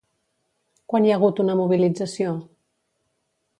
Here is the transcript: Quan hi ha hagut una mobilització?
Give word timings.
Quan 0.93 1.05
hi 1.05 1.11
ha 1.13 1.19
hagut 1.19 1.43
una 1.45 1.57
mobilització? 1.61 2.35